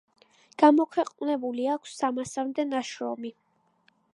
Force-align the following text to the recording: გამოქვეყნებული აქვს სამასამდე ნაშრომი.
გამოქვეყნებული 0.61 1.67
აქვს 1.73 1.93
სამასამდე 1.99 2.67
ნაშრომი. 2.73 3.35